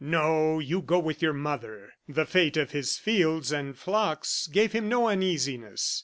[0.03, 4.89] "No; you go with your mother." The fate of his fields and flocks gave him
[4.89, 5.99] no uneasiness.